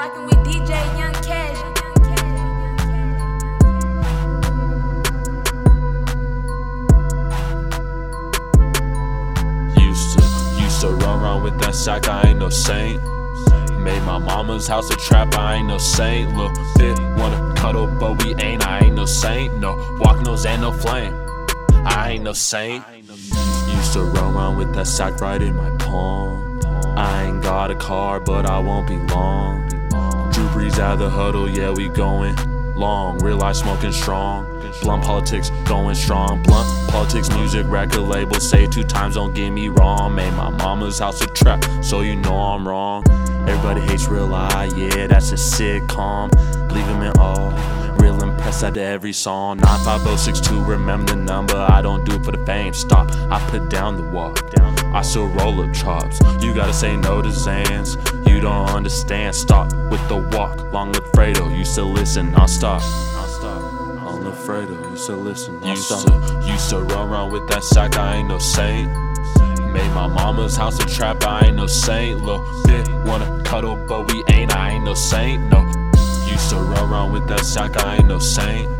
Rockin' 0.00 0.24
with 0.24 0.36
DJ 0.36 0.70
Young 0.96 1.12
Kash. 1.22 1.58
To, 10.80 10.88
run 10.88 11.22
around 11.22 11.42
with 11.42 11.60
that 11.60 11.74
sack, 11.74 12.08
I 12.08 12.30
ain't 12.30 12.38
no 12.38 12.48
saint. 12.48 13.02
Made 13.78 14.00
my 14.04 14.16
mama's 14.16 14.66
house 14.66 14.88
a 14.88 14.96
trap, 14.96 15.34
I 15.34 15.56
ain't 15.56 15.68
no 15.68 15.76
saint. 15.76 16.34
Little 16.34 16.50
bit 16.76 16.98
wanna 17.18 17.52
cuddle, 17.54 17.86
but 17.86 18.24
we 18.24 18.34
ain't, 18.36 18.66
I 18.66 18.86
ain't 18.86 18.94
no 18.94 19.04
saint. 19.04 19.58
No 19.58 19.76
walk 20.00 20.22
nose 20.22 20.46
and 20.46 20.62
no 20.62 20.72
flame, 20.72 21.12
I 21.84 22.12
ain't 22.12 22.24
no 22.24 22.32
saint. 22.32 22.82
Used 23.68 23.92
to 23.92 24.04
run 24.04 24.34
around 24.34 24.56
with 24.56 24.74
that 24.76 24.86
sack 24.86 25.20
right 25.20 25.42
in 25.42 25.54
my 25.54 25.76
palm. 25.76 26.58
I 26.96 27.24
ain't 27.24 27.42
got 27.42 27.70
a 27.70 27.74
car, 27.74 28.18
but 28.18 28.46
I 28.46 28.58
won't 28.60 28.88
be 28.88 28.96
long. 28.96 29.79
Brees 30.48 30.78
out 30.78 30.94
of 30.94 30.98
the 30.98 31.10
huddle, 31.10 31.48
yeah, 31.48 31.70
we 31.70 31.88
going 31.88 32.36
long. 32.74 33.18
Real 33.18 33.36
life 33.36 33.56
smoking 33.56 33.92
strong. 33.92 34.46
Blunt 34.82 35.04
politics 35.04 35.50
going 35.64 35.94
strong. 35.94 36.42
Blunt 36.42 36.68
politics, 36.88 37.28
music, 37.30 37.66
record 37.68 38.02
label. 38.02 38.40
Say 38.40 38.66
two 38.66 38.84
times, 38.84 39.14
don't 39.14 39.34
get 39.34 39.50
me 39.50 39.68
wrong. 39.68 40.14
Made 40.14 40.32
my 40.32 40.50
mama's 40.50 40.98
house 40.98 41.20
a 41.20 41.26
trap, 41.26 41.64
so 41.82 42.00
you 42.00 42.16
know 42.16 42.34
I'm 42.34 42.66
wrong. 42.66 43.04
Everybody 43.48 43.80
hates 43.80 44.06
Real-I, 44.06 44.70
yeah, 44.76 45.06
that's 45.06 45.32
a 45.32 45.36
sitcom. 45.36 46.30
Leave 46.72 46.86
him 46.86 47.02
in 47.02 47.12
awe. 47.18 47.96
Real 47.98 48.22
impressed 48.22 48.62
at 48.64 48.76
every 48.76 49.12
song. 49.12 49.58
95062, 49.58 50.64
remember 50.64 51.14
the 51.14 51.16
number. 51.16 51.56
I 51.56 51.82
don't 51.82 52.04
do 52.04 52.16
it 52.16 52.24
for 52.24 52.32
the 52.32 52.44
fame. 52.46 52.72
Stop, 52.72 53.10
I 53.30 53.38
put 53.50 53.68
down 53.68 53.96
the 53.96 54.10
walk. 54.10 54.50
Down. 54.50 54.78
I 54.94 55.02
still 55.02 55.28
roll 55.28 55.60
up 55.60 55.72
chops. 55.74 56.20
You 56.42 56.54
gotta 56.54 56.72
say 56.72 56.96
no 56.96 57.22
to 57.22 57.28
Zans. 57.28 57.96
You 58.28 58.40
don't 58.40 58.68
understand. 58.70 59.34
Stop 59.34 59.72
with 59.90 60.06
the 60.08 60.16
walk. 60.36 60.72
Long 60.72 60.88
with 60.88 61.04
Fredo, 61.12 61.56
used 61.56 61.74
to 61.76 61.84
listen 61.84 62.34
I'll 62.34 62.48
stop. 62.48 62.82
Long 64.02 64.24
live 64.24 64.34
Fredo, 64.34 64.90
used 64.90 65.06
to 65.06 65.16
listen. 65.16 65.62
Used 65.62 65.88
to, 65.88 66.44
used 66.46 66.70
to 66.70 66.80
run 66.80 67.08
around 67.08 67.32
with 67.32 67.48
that 67.48 67.62
sack. 67.62 67.96
I 67.96 68.16
ain't 68.16 68.28
no 68.28 68.38
saint. 68.38 68.90
Made 69.72 69.92
my 69.94 70.08
mama's 70.08 70.56
house 70.56 70.82
a 70.82 70.86
trap, 70.86 71.22
I 71.24 71.46
ain't 71.46 71.56
no 71.56 71.66
saint. 71.66 72.20
Little 72.24 72.44
bit 72.64 72.88
wanna 73.06 73.29
cuddle, 73.50 73.74
but 73.88 74.12
we 74.12 74.22
ain't, 74.28 74.54
I 74.54 74.70
ain't 74.70 74.84
no 74.84 74.94
saint. 74.94 75.50
No, 75.50 75.66
used 76.24 76.50
to 76.50 76.56
run 76.56 76.88
around 76.88 77.12
with 77.12 77.26
that 77.26 77.44
sack, 77.44 77.76
I 77.84 77.96
ain't 77.96 78.06
no 78.06 78.20
saint. 78.20 78.70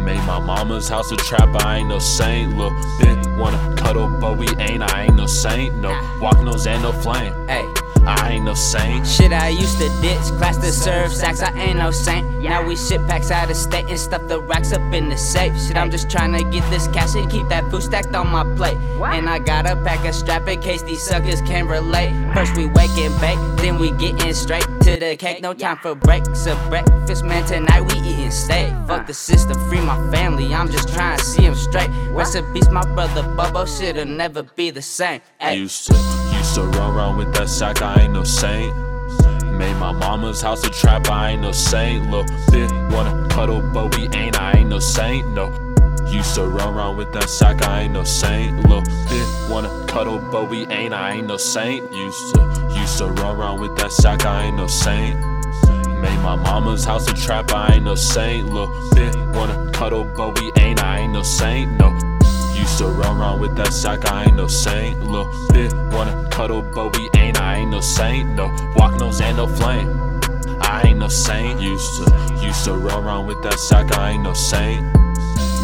Made 0.00 0.24
my 0.26 0.40
mama's 0.40 0.88
house 0.88 1.12
a 1.12 1.16
trap, 1.16 1.48
I 1.64 1.78
ain't 1.78 1.88
no 1.88 2.00
saint. 2.00 2.56
Little 2.56 2.76
bit 2.98 3.24
wanna 3.38 3.76
cuddle, 3.76 4.08
but 4.20 4.36
we 4.36 4.48
ain't, 4.58 4.82
I 4.82 5.04
ain't 5.04 5.14
no 5.14 5.26
saint. 5.26 5.76
No, 5.76 5.90
walk 6.20 6.42
nose 6.42 6.66
and 6.66 6.82
no 6.82 6.90
flame, 6.90 7.32
Hey, 7.46 7.64
I 8.06 8.32
ain't 8.32 8.44
no 8.44 8.54
saint. 8.54 9.06
shit 9.06 9.32
I 9.32 9.48
used 9.48 9.78
to 9.78 9.88
ditch, 10.00 10.22
class 10.38 10.56
to 10.58 10.72
serve 10.72 11.12
sacks, 11.12 11.40
I 11.42 11.56
ain't 11.58 11.78
no 11.78 11.90
saint. 11.90 12.26
Now 12.42 12.66
we 12.66 12.76
ship 12.76 13.00
packs 13.06 13.30
out 13.30 13.50
of 13.50 13.56
state 13.56 13.86
and 13.88 13.98
stuff 13.98 14.26
the 14.28 14.40
racks 14.40 14.72
up 14.72 14.80
in 14.92 15.08
the 15.08 15.16
safe. 15.16 15.52
Shit, 15.60 15.76
I'm 15.76 15.90
just 15.90 16.10
trying 16.10 16.32
to 16.32 16.42
get 16.50 16.68
this 16.70 16.88
cash 16.88 17.14
and 17.14 17.30
keep 17.30 17.48
that 17.48 17.70
food 17.70 17.82
stacked 17.82 18.14
on 18.14 18.28
my 18.28 18.44
plate. 18.56 18.76
And 19.02 19.28
I 19.28 19.38
got 19.38 19.66
a 19.66 19.76
pack 19.76 20.04
of 20.04 20.14
strap 20.14 20.48
in 20.48 20.60
case 20.60 20.82
these 20.82 21.02
suckers 21.02 21.40
can 21.42 21.66
relate. 21.66 22.12
First 22.34 22.56
we 22.56 22.66
wake 22.66 22.90
and 22.98 23.14
bake, 23.20 23.38
then 23.62 23.78
we 23.78 23.90
getting 23.92 24.34
straight 24.34 24.66
to 24.82 24.96
the 24.96 25.16
cake. 25.16 25.40
No 25.40 25.54
time 25.54 25.78
for 25.78 25.94
breaks 25.94 26.46
or 26.46 26.56
breakfast, 26.68 27.24
man. 27.24 27.46
Tonight 27.46 27.82
we 27.82 27.98
eating 28.00 28.30
steak. 28.30 28.72
Fuck 28.86 29.06
the 29.06 29.14
system, 29.14 29.56
free 29.68 29.80
my 29.80 29.96
family. 30.10 30.52
I'm 30.52 30.70
just 30.70 30.88
trying 30.88 31.18
to 31.18 31.24
see 31.24 31.46
'em 31.46 31.54
straight. 31.54 31.90
Rest 32.10 32.34
in 32.34 32.44
peace, 32.52 32.68
my 32.68 32.84
brother 32.94 33.22
Bubbo. 33.22 33.64
Shit'll 33.66 34.04
never 34.06 34.42
be 34.42 34.70
the 34.70 34.82
same. 34.82 35.20
Ay. 35.40 35.52
Used 35.52 35.86
to, 35.86 35.94
used 36.42 36.56
to 36.56 36.62
run 36.62 36.96
around 36.96 37.16
with 37.16 37.32
that 37.34 37.48
sack, 37.48 37.82
I 37.82 38.02
ain't 38.02 38.12
no 38.14 38.24
saint. 38.24 38.76
Made 39.44 39.76
my 39.76 39.92
mama's 39.92 40.42
house 40.42 40.64
a 40.64 40.70
trap, 40.70 41.08
I 41.08 41.30
ain't 41.30 41.42
no 41.42 41.52
saint. 41.52 42.10
Little 42.10 42.24
bit 42.50 42.68
wanna 42.92 43.28
cuddle, 43.30 43.62
but 43.72 43.96
we 43.96 44.08
ain't, 44.08 44.36
I 44.40 44.58
ain't 44.58 44.68
no 44.68 44.80
saint. 44.80 45.28
No, 45.28 45.52
used 46.08 46.34
to 46.34 46.44
run 46.46 46.74
around 46.74 46.96
with 46.96 47.12
that 47.12 47.30
sack, 47.30 47.62
I 47.62 47.82
ain't 47.82 47.92
no 47.92 48.02
saint. 48.02 48.56
Little 48.68 48.82
bit 48.82 49.28
wanna 49.48 49.86
cuddle, 49.86 50.18
but 50.32 50.50
we 50.50 50.66
ain't, 50.66 50.92
I 50.92 51.12
ain't 51.12 51.28
no 51.28 51.36
saint. 51.36 51.92
Used 51.92 52.34
to, 52.34 52.40
used 52.76 52.98
to 52.98 53.06
run 53.06 53.36
around 53.36 53.60
with 53.60 53.76
that 53.76 53.92
sack, 53.92 54.26
I 54.26 54.46
ain't 54.46 54.56
no 54.56 54.66
saint. 54.66 55.16
Made 56.02 56.20
my 56.22 56.34
mama's 56.34 56.84
house 56.84 57.08
a 57.08 57.14
trap, 57.14 57.52
I 57.52 57.74
ain't 57.74 57.84
no 57.84 57.94
saint. 57.94 58.48
Little 58.48 58.90
bit 58.96 59.14
wanna 59.36 59.70
cuddle, 59.72 60.04
but 60.16 60.40
we 60.40 60.50
ain't, 60.56 60.82
I 60.82 60.98
ain't 61.02 61.12
no 61.12 61.22
saint. 61.22 61.70
No, 61.78 61.90
used 62.62 62.78
to 62.78 62.86
run 62.86 63.20
around 63.20 63.40
with 63.40 63.56
that 63.56 63.72
sack, 63.72 64.10
I 64.10 64.24
ain't 64.24 64.36
no 64.36 64.46
saint. 64.46 64.98
Little 65.00 65.30
bit 65.52 65.72
wanna 65.92 66.28
cuddle, 66.30 66.62
but 66.62 66.96
we 66.96 67.10
ain't, 67.16 67.40
I 67.40 67.56
ain't 67.56 67.70
no 67.70 67.80
saint. 67.80 68.30
No, 68.30 68.46
walk 68.76 68.98
nose 69.00 69.20
and 69.20 69.36
no 69.36 69.46
flame. 69.46 69.88
I 70.60 70.82
ain't 70.86 71.00
no 71.00 71.08
saint. 71.08 71.60
Used 71.60 71.90
to, 71.98 72.40
used 72.40 72.64
to 72.64 72.74
run 72.74 73.04
around 73.04 73.26
with 73.26 73.42
that 73.42 73.58
sack, 73.58 73.96
I 73.98 74.12
ain't 74.12 74.22
no 74.22 74.32
saint. 74.32 74.80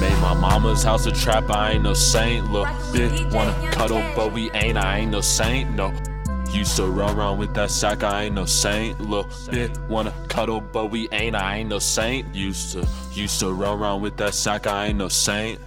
Made 0.00 0.18
my 0.20 0.34
mama's 0.34 0.84
house 0.84 1.06
a 1.06 1.12
trap, 1.12 1.50
I 1.50 1.72
ain't 1.72 1.82
no 1.82 1.94
saint. 1.94 2.50
Little 2.52 2.72
bit 2.92 3.32
wanna 3.32 3.54
cuddle, 3.72 4.02
but 4.14 4.32
we 4.32 4.50
ain't, 4.52 4.78
I 4.78 4.98
ain't 4.98 5.10
no 5.10 5.20
saint. 5.20 5.74
No. 5.74 5.92
Used 6.52 6.76
to 6.76 6.86
run 6.86 7.16
around 7.16 7.38
with 7.38 7.52
that 7.54 7.72
sack, 7.72 8.04
I 8.04 8.24
ain't 8.24 8.36
no 8.36 8.44
saint. 8.44 9.00
Little 9.00 9.28
bit 9.50 9.76
wanna 9.88 10.14
cuddle, 10.28 10.60
but 10.60 10.86
we 10.92 11.08
ain't, 11.10 11.34
I 11.34 11.56
ain't 11.56 11.70
no 11.70 11.80
saint. 11.80 12.32
Used 12.32 12.72
to, 12.74 12.86
used 13.10 13.40
to 13.40 13.52
run 13.52 13.80
around 13.80 14.02
with 14.02 14.16
that 14.18 14.34
sack, 14.34 14.68
I 14.68 14.86
ain't 14.86 14.98
no 14.98 15.08
saint. 15.08 15.58